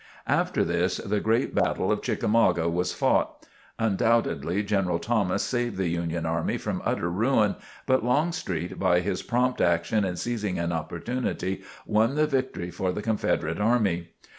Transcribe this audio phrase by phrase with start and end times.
[0.25, 3.45] After this the great battle of Chickamauga was fought.
[3.77, 9.61] Undoubtedly General Thomas saved the Union army from utter ruin, but Longstreet, by his prompt
[9.61, 14.09] action in seizing an opportunity, won the victory for the Confederate army.